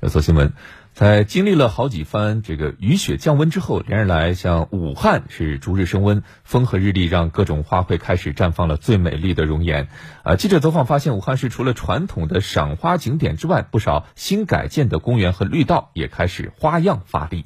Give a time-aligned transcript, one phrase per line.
[0.00, 0.52] 要做新闻，
[0.92, 9.88] 在经历了好几番这个雨雪降温之后，连日来像武汉是逐日升温，风和日丽让各种花卉开始绽放了最美丽的容颜。
[10.22, 17.44] 啊，记者走访发现，武汉市除了传统的赏花景点之外，不少新改建的公园和绿道也开始花样发力。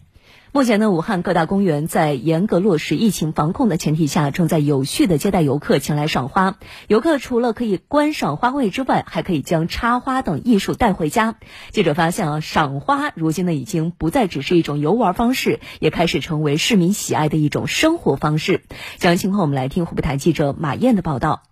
[0.54, 6.58] 目前呢，武汉各大公园在严格落实疫情防控的前提下，正在有序的接待游客前来赏花。
[6.88, 11.36] 游客除了可以观赏花卉之外，还可以将插花等艺术带回家。
[11.70, 18.64] 记者发现啊，赏花如今呢已经不再只是一种游玩方式，也开始成为市民喜爱的一种生活方式。
[18.98, 21.51] 详细情况，我们来听湖北台记者马燕的报道。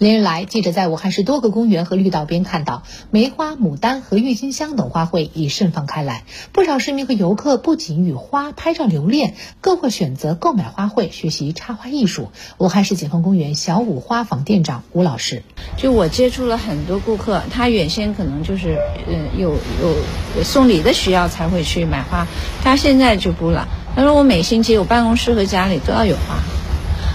[0.00, 6.24] 连日来，记者在武汉市多个公园和绿道边看到梅花、牡丹和郁金香等花卉已盛放开来。
[6.52, 12.30] 不少市民和游客不仅与花拍照留念，更会选择购买花卉学习插花艺术。
[12.56, 15.42] 武汉市解放公园小五花坊店长吴老师，
[15.76, 22.26] 就我接触了很多顾客，他原先可能就是呃有有送礼的需要才会去买花，
[22.64, 23.68] 他现在就不了。
[23.94, 26.38] 他说我每星期我办公室和家里都要有花。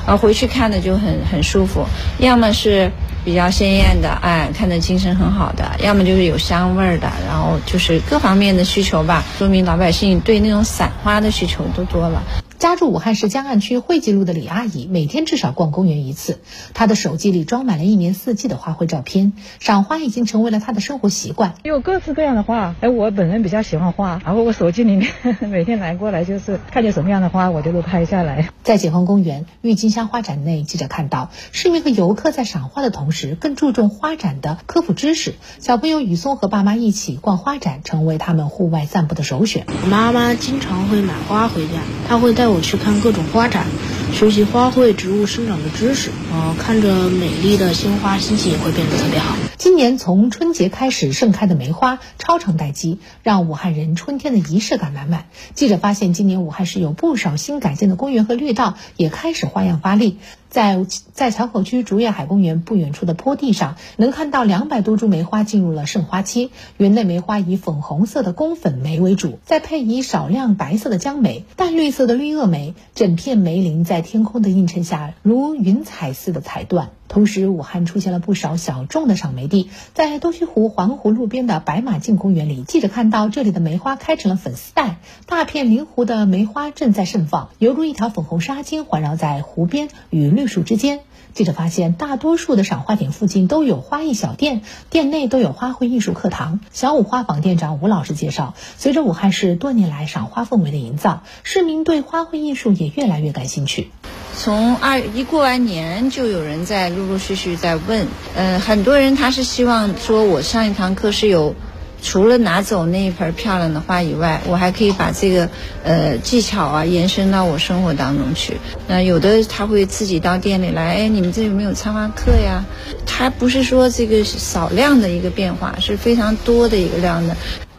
[0.05, 1.85] 啊，回去看的就很很舒服，
[2.19, 2.91] 要么是
[3.23, 12.21] 比较鲜艳的，哎，看着精神很好的；要么就是有香味儿的，然后就是各方面的需求吧，说明老百姓对那种散花的需求都多了。
[12.57, 16.39] 家住武汉市江岸区汇济路的李阿姨，每天至少逛公园一次。
[16.73, 21.55] 她的手机里装满了一年四季的花卉照片，赏花已经成为了她的生活习惯。
[21.63, 25.11] 有各式各样的花，哎，我本人比较喜欢花，然后我手机里面
[25.51, 28.49] 每天来过来就是看见什么样的花，我就都拍下来。
[28.63, 35.35] 在解放公园郁金香花展内，记者看到市民和游客在赏花的同时，更注重花展的科普知识。
[35.59, 39.65] 小朋友雨松和爸妈一起逛花展，成为他们户外散步的首选。
[39.89, 41.73] 妈妈经常会买花回家，
[42.07, 42.44] 她会带。
[42.45, 43.65] 带我去看各种花展，
[44.13, 46.11] 学习花卉植物生长的知识。
[46.31, 49.35] 呃，看着美丽的鲜花，心情也会变得特别好。
[49.57, 55.27] 今年从春节开始盛开的梅花超长待机，让武汉人春天的仪式感满满。
[55.53, 60.17] 记者发现，今年武汉市有不少新改建的公园和绿道也开始花样发力。
[60.49, 66.51] 在在硚口区竹叶海公园不远处的坡地上，能看到两百多株梅花进入了盛花期。
[66.77, 76.87] 园内梅花以粉红色的宫粉梅为主，再配以少量白色的江梅、淡绿色的绿萼梅，整片梅林在天空的映衬下如云彩似的彩缎。
[77.07, 91.01] 同时，武汉出现了不少小众的赏梅地，在东西湖环湖路边的白马径公园里，记者看到这里的梅花开成了粉丝带，大片临湖的梅花正在盛放，犹如一条粉红纱巾环绕在湖边与绿树之间。
[91.33, 96.61] 记者发现，大多数的赏花点附近都有花艺小店，店内都有花卉艺术课堂。
[96.71, 103.91] 小五花坊店长吴老师介绍，随着武汉市多年来赏花氛围的营造，市民对花卉艺术也越来越感兴趣。
[104.37, 111.55] 从二一过完年，就有人在陆陆续续在问，呃，很多人他是希望说，我上一堂课是有，
[112.01, 115.49] 除了拿走那一盆漂亮的花以外，我还可以把这个
[115.83, 118.57] 呃技巧啊延伸到我生活当中去。
[118.87, 122.65] 那有的他会自己到店里来，哎，你们这有没有插花课呀？
[123.05, 127.35] 他不是说这个少量的一个变化，是非常多的一个量的。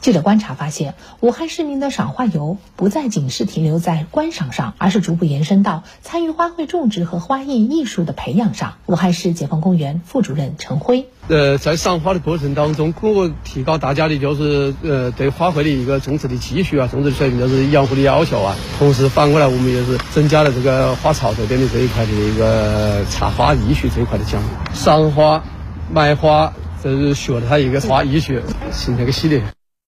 [0.06, 8.74] 记者观察发现，武汉市民的赏花游不再仅是停留在观赏上，而是逐步延伸到参与花卉种植和花艺艺术的培养上。
[8.86, 18.54] 武汉市解放公园副主任陈辉：呃，在赏花的过程当中，通过提高大家的就是呃对花卉的一个种植的技术啊，种植水平，就是养护的要求啊。
[18.78, 24.48] 同时反过来，我们也是增加了这个花草这边的这一块的一个插花艺术这一块的项目。
[24.72, 25.42] 赏花、
[25.92, 28.34] 卖花，这是学了它一个花艺术，
[28.70, 29.42] 形成一个系列。